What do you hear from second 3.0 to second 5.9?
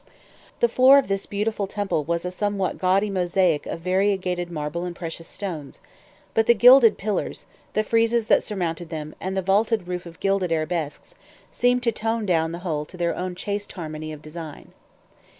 mosaic of variegated marble and precious stones;